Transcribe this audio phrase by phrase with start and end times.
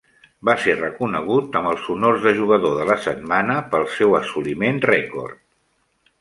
[0.47, 5.41] Va ser reconegut amb els honors de Jugador de la Setmana pel seu assoliment rècord.